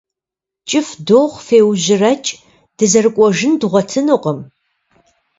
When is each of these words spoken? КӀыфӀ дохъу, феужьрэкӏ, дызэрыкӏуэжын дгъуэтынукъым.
КӀыфӀ 0.69 0.93
дохъу, 1.07 1.41
феужьрэкӏ, 1.47 2.29
дызэрыкӏуэжын 2.77 3.53
дгъуэтынукъым. 3.61 4.39